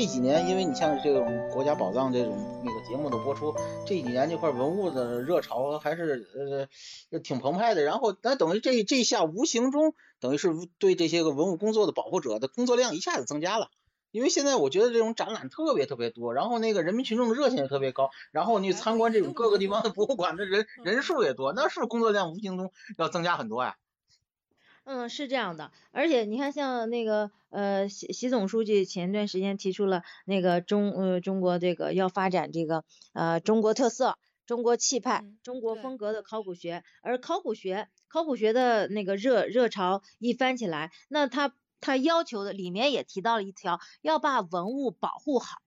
[0.00, 3.54] 这几年，因为你像这种国家宝藏这种那个节目的播出，
[3.86, 6.66] 这几年这块文物的热潮还是
[7.12, 7.82] 呃挺澎湃的。
[7.82, 13.68] 然后，那等于这这下无形中等于是对这些个文物工作的保护者的工作量一下子增加了。
[14.10, 23.76] 因为现在我觉得这种展览特别特别多，然后那个人民群众的热情也特别高，然后你参观这种各个地方的博物馆的人人数也多，那是工作量无形中要增加很多呀。
[24.84, 45.58] 嗯，是这样的，而且你看，像那个呃，习习总书记前段时间提出了那个中呃中国这个要发展这个呃中国特色、中国气派、中国风格的考古学，而考古学考古学的那个热热潮一翻起来，那他他要求的里面也提到了一条，要把文物保护好。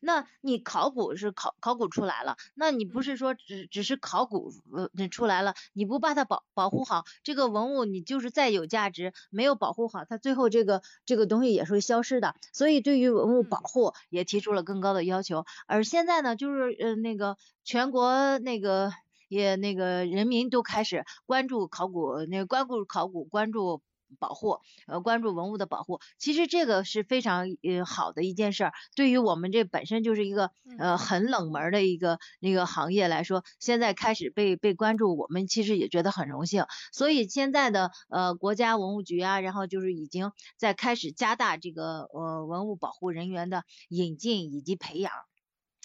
[0.00, 4.52] 那你考古是考考古出来了，那你不是说只只是考古
[4.96, 12.34] 呃出来了，你不把它保保护好，这个文物你就是再有价值，没有保护好，它最后这个这个东西也是会消失的。
[12.52, 15.44] 所以对于文物保护也提出了更高的要求。
[15.66, 18.92] 而现在呢，就是呃那个全国那个
[19.28, 23.82] 也那个人民都开始关注考古，那个关注考古，关注。
[24.18, 28.72] 保护呃关注文物的保护，其实这个是非常呃好的一件事儿。
[28.94, 36.64] 对于我们这本身就是一个呃很冷门的一个那个行业来说，现在开始被被关注，我们其实也觉得很荣幸。
[36.92, 45.12] 所以现在的呃国家文物局啊，然后就是已经在开始加大这个呃文物保护人员的引进以及培养。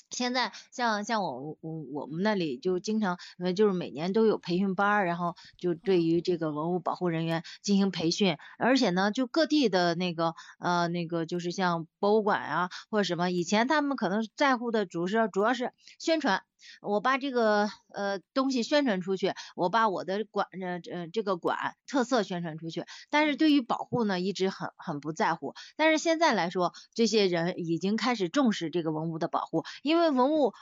[0.10, 16.44] 现在像像我我我们那里就经常呃就是每年都有培训班，然后就对于这个文物保护人员进行培训，而且呢就各地的那个呃那个就是像博物馆啊或者什么，以前他们可能在乎的主是主要是宣传。
[16.82, 25.54] 我把这个呃东西宣传出去，我把我的馆呃呃这个馆特色宣传出去，但是对于保护呢一直很很不在乎。
[25.76, 30.54] 但是现在来说，这些人已经开始重视这个文物的保护，因为文物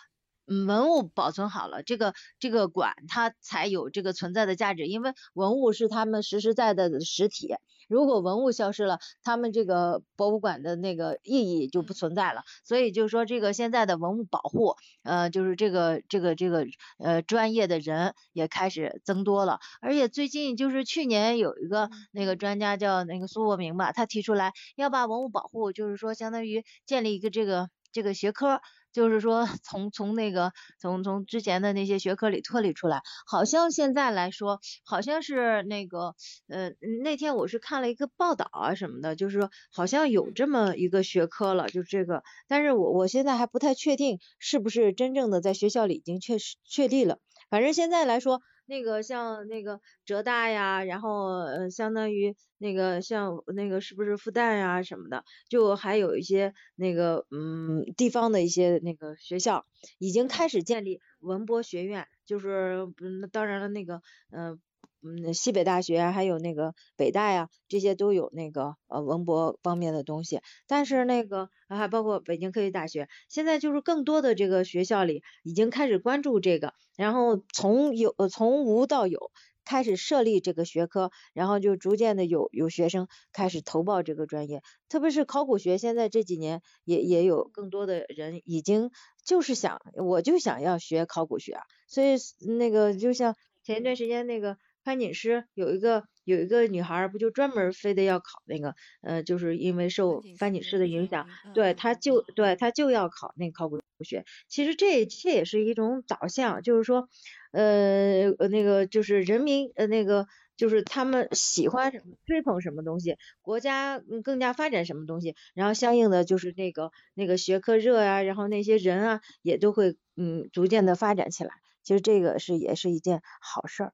[0.47, 7.53] 文物保存好了，这个这个馆它才有这个存在的价值，因为文物是他们实实在在的实体。
[7.90, 12.41] 如果文物消失了，他们这个博物馆的那个意义就不存在了。
[12.66, 16.66] 所以就是说，这个现在的文物保护，呃，就是这个这个这个
[17.00, 19.59] 呃专业的人也开始增多了。
[19.79, 28.59] 而且最近就是去年有一个那个专家叫那个苏国明吧，他提出来要把文物保护，就是说相当于建立一个这个这个学科。
[28.97, 36.16] 就是说， 从从那个从从之前的那些学科里脱离出来，好像现在来说，好像是那个
[36.47, 36.72] 呃
[37.03, 47.19] 那天我是看了一个报道啊什么的，就是说好像有这么一个学科了，就这个，但是我我现在还不太确定是不是真正的在学校里已经确实确立了，
[47.52, 48.41] 反正现在来说。
[48.67, 59.66] 那个像那个浙大呀，然后呃相当于那个像那个是不是复旦呀什么的，就还有一些那个嗯地方的一些那个学校
[59.97, 64.01] 已经开始建立文博学院，就是嗯当然了那个
[64.31, 64.59] 嗯。
[65.07, 70.41] 嗯，西北大学还有那个北大呀，这些都有那个呃文博方面的东西。
[70.68, 79.31] 但是那个还包括北京科技大学，现在就是更多的这个学校里已经开始关注这个，然后从有从无到有
[79.63, 84.62] 开始设立这个学科，然后就逐渐的有有学生开始投报这个专业。
[84.90, 88.91] 特别是考古学，现在这几年也也有更多的人已经
[89.23, 91.63] 就是想，我就想要学考古学啊。
[91.88, 92.17] 所以
[92.57, 94.57] 那个就像前一段时间那个。
[94.87, 104.23] 潘锦诗有一个有一个女孩，不就专门非得要考那个，呃，就是因为受潘锦诗的影响，对，她就对她就要考那个考古学。
[104.47, 107.09] 其实这这也是一种导向，就是说，
[107.51, 110.25] 呃，那个就是人民呃那个
[110.55, 121.51] 就是他们喜欢什么，追捧什么东西，国家更加发展什么东西，然后相应的就是那个那个学科热呀，然后那些人啊也都会嗯逐渐的发展起来。
[121.83, 123.93] 其实这个是也是一件好事儿。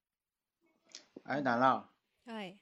[1.23, 1.89] 哎，楠浪，
[2.25, 2.57] 哎，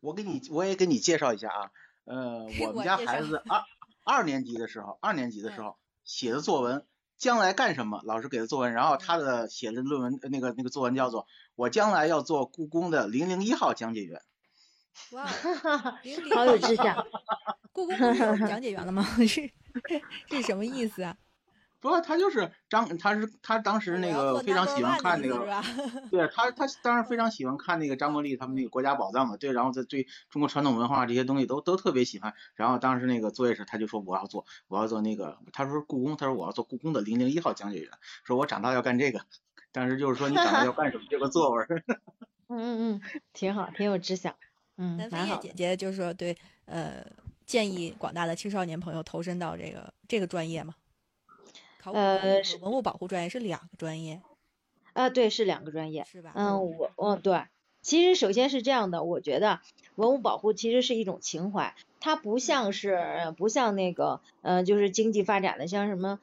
[0.00, 1.70] 我给你，我也给你介绍一下啊，
[2.04, 3.64] 呃，我们家孩子二
[4.04, 6.86] 二年级的时候，二年级的时候写的作文，
[7.16, 8.00] 将来干什么？
[8.04, 11.22] 老师给的作文，然后他的写的论文，那个那个作文叫做
[11.56, 14.22] 《我将来要做故宫的零零一号讲解员》。
[15.16, 15.26] 哇，
[16.34, 17.06] 好有志向。
[17.72, 19.02] 故宫不是有讲解员了吗？
[19.26, 19.50] 是
[20.28, 21.16] 这什么意思啊？
[21.80, 25.38] 不，他就是张，他是他当时那个非常喜欢看那个，
[26.10, 37.90] 对他他当时非常喜欢看那个张国立他们那个国家宝藏嘛，对，然后他对中国传统文化这些东西都都特别喜欢，然后当时那个作业时他就说我要做我要做那个，他说故宫，他说我要做故宫的零零一号讲解员，
[38.24, 39.20] 说我长大要干这个，
[39.70, 41.66] 当时就是说你长大要干什么 这个作文。
[42.50, 44.34] 嗯嗯嗯，挺好，挺有志向。
[44.78, 45.36] 嗯，蛮好。
[45.36, 46.34] 姐姐就是说对，
[46.64, 47.04] 呃，
[47.44, 50.74] 建议广大的青少年朋友投身到这个这个专业嘛。
[51.84, 54.20] 呃，是文物保护专业是两个专业，
[54.92, 56.32] 啊，对，是两个专业，是吧？
[56.34, 57.44] 嗯，我，嗯，对，
[57.82, 59.60] 其实首先是这样的，我觉得
[59.94, 66.18] 文物保护其实是一种情怀，它不像是不像那个，呃，就是经济发展的，像什么，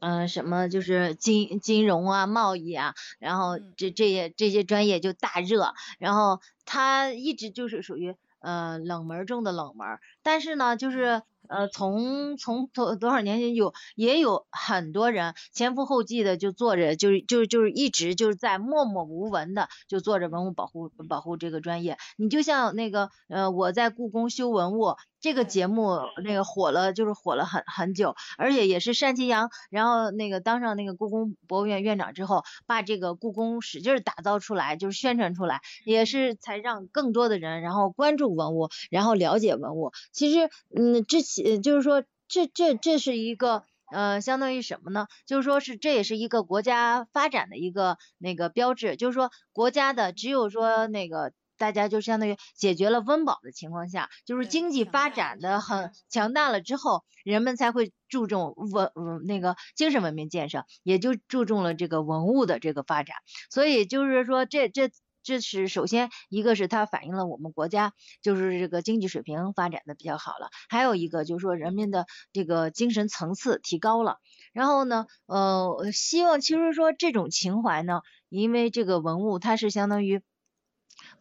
[0.00, 11.22] 嗯，什么就是金金融啊、贸易啊，然后这这些这些专业就大热，然后它一直就是属于呃冷门中的冷门，但是呢，就是。
[11.48, 21.96] 呃，从从多多少年前有也有很多人前赴后继的就做着，就是就是就是一直就是在默默无闻的就做着文物保护保护这个专业。
[22.16, 39.92] 你就像那个呃，我在故宫修文物这个节目那个火了，就是火了很很久，而且也是单霁阳，然后那个当上那个故宫博物院院长之后，把这个故宫使劲打造出来，就是宣传出来，也是才让更多的人然后关注文物，然后了解文物。
[40.12, 41.62] 其实嗯，之前。
[41.62, 45.06] 就是说，这这这是一个呃，相当于什么呢？
[45.24, 48.96] 就是说是这也是一个国家发展的一个那个标志。
[48.96, 51.32] 就是说，国家的只有说那个
[51.64, 63.16] 大家就相当于解决了温饱的情况下，就是经济发展的很强大了之后，人们才会注重文嗯那个精神文明建设，也就注重了这个文物的这个发展。
[63.48, 64.90] 所以就是说，这这。
[65.26, 74.18] 这是首先一个是它反映了我们国家就是这个经济水平发展的比较好了，还有一个就是说人民的这个精神层次提高了。
[74.52, 80.20] 然后呢，呃，希望其实说这种情怀呢，因为这个文物它是相当于。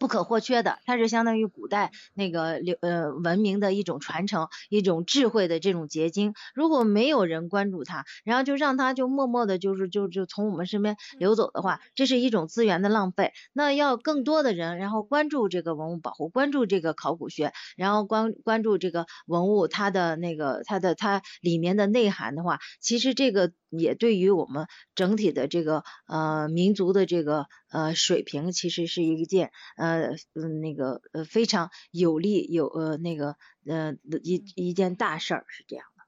[0.04, 6.34] 不可或缺的，它是相当于古代那个流呃文明的一种传承，一种智慧的这种结晶。
[6.54, 13.32] 如果没有人关注它，然后就让它就默默的，就是就就从我们身边流走的话，这是一种资源的浪费。
[13.54, 23.54] 那要更多的人，然后关注这个文物保护，关注这个考古学，然后关关注这个文物它的那个它的它里面的内涵的话，其实这个。
[23.76, 33.94] 也对于我们整体的这个呃民族的这个呃水平，其实是一件呃嗯那个呃非常有利有呃那个呃
[34.24, 36.04] 一一件大事儿，是这样的。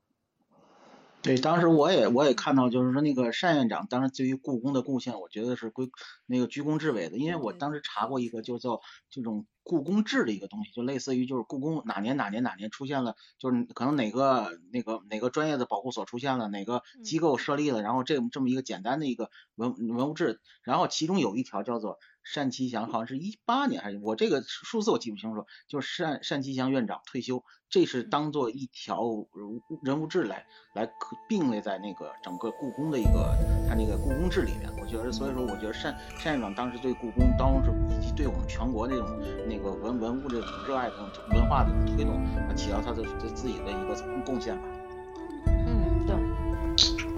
[1.21, 5.89] 对，当时我也我也看到，就是说那个单院长当时对于故宫的贡献，我觉得是归
[6.27, 7.17] 那个居功至伟的。
[7.17, 8.79] 因为我当时查过一个，就叫
[9.09, 21.97] 这种故宫志的一个东西，就类似于就是故宫哪年哪年哪年出现了，就是可能哪个那个哪个专业的保护所出现了，哪个机构设立了，然后这这么一个简单的一个文文物志，然后其中有一条叫做。
[22.33, 29.03] 单霁翔好像是一八年还是我这个数字我记不清楚，就是单单霁翔院长退休，这是当做一条
[29.83, 30.89] 人物志来来
[31.29, 33.35] 并列在那个整个故宫的一个
[33.69, 34.69] 他那个故宫志里面。
[34.81, 39.07] 我觉得所以说我觉得单单院长当时对故宫当时以及对我们全国那种
[39.47, 40.95] 那个文文物这种热爱的
[41.31, 42.19] 文化的推动，
[42.55, 43.03] 起到他的
[43.33, 44.63] 自己的一个贡献吧。
[45.47, 46.15] 嗯，对。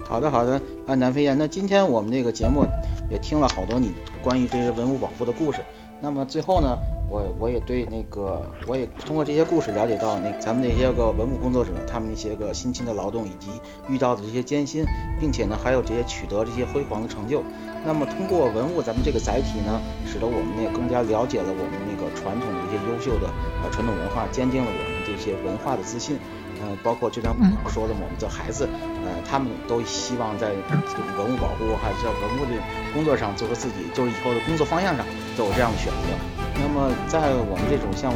[0.05, 2.65] 好的好的，啊南飞燕，那今天我们这个节目
[3.09, 3.93] 也听了好多你。
[4.21, 5.59] 关于这些文物保护的故事，
[6.01, 6.77] 那么最后呢，
[7.09, 13.49] 我我也对那个，我也通过这些故事了解到那咱们那些个文物工作者，他们那些个辛勤的劳动以及
[13.87, 14.83] 遇到的这些艰辛，
[15.19, 17.43] 并且呢，还有这些取得这些辉煌的成就。
[17.85, 23.29] 那么通过文物咱们这个载体呢，使得我们也更加了解了我们那个传统的一些优秀的
[23.63, 26.17] 呃传统文化，坚定了我们这些文化的自信。
[26.61, 28.67] 嗯，包括就像我说的，我们的孩子，
[29.05, 32.51] 呃，他们都希望在这种文物保护还是在文物的
[32.93, 35.05] 工作上做出自己，就是以后的工作方向上
[35.37, 36.07] 都有这样的选择。
[36.59, 38.11] 那么在我们这种像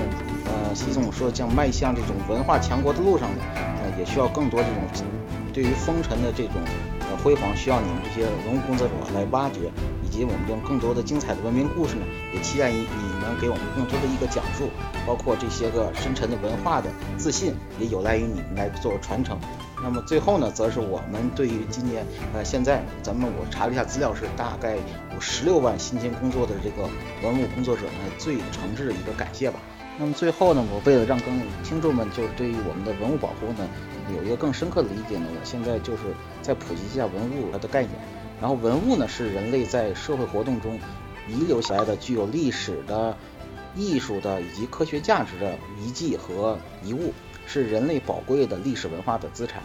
[0.46, 5.08] 呃习总说像迈向这种文化强国的路上呢，呃，也需要更多这种
[5.54, 6.56] 对于风尘的这种
[7.02, 9.70] 呃辉煌，需要你们这些文物工作者来挖掘。
[10.12, 14.70] 以及我们用更多的精彩的文明故事呢，也期待你你们给我们更多的一个讲述，
[15.08, 19.40] 包括这些个深沉的文化的自信，也有赖于你们来做传承。
[19.82, 26.90] 那么最后呢，则是我们对于今年呃现在咱们我查了一下资料，是大概有十六万辛勤工作的这个
[27.24, 29.62] 文物工作者呢，最诚挚的一个感谢吧。
[29.98, 33.66] 那么最后呢，我为了让更听众们就是对于我们的文物保护呢
[34.14, 36.04] 有一个更深刻的理解呢，我现在就是
[36.42, 37.92] 在普及一下文物它的概念。
[38.42, 40.80] 然后文物呢，是人类在社会活动中
[41.30, 43.16] 遗留下来的具有历史的
[43.76, 47.14] 艺术的以及科学价值的遗迹和遗物，
[47.46, 49.62] 是人类宝贵的历史文化的资产。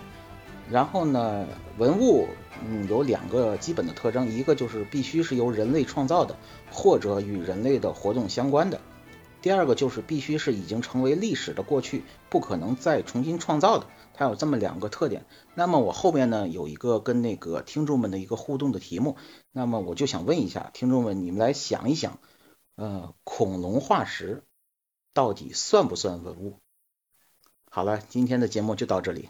[0.71, 1.47] 然后呢，
[1.79, 2.29] 文物
[2.65, 6.37] 嗯有两个基本的特征，一个就是必须是由人类创造的，
[6.71, 8.79] 或者与人类的活动相关的；
[9.47, 13.87] 第二个就是必须是已经成为历史的过去，不可能再重新创造的。
[14.13, 15.25] 它有这么两个特点。
[15.55, 19.17] 那么我后面呢有一个跟那个听众们的一个互动的题目，
[19.53, 22.19] 那么我就想问一下听众们，你们来想一想，
[22.75, 24.43] 呃，恐龙化石
[25.15, 26.59] 到底算不算文物？
[27.71, 29.29] 好了，今天的节目就到这里。